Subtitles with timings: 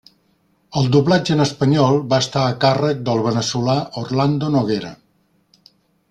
[0.79, 4.91] El doblatge en espanyol va estar a càrrec del veneçolà Orlando Noguera.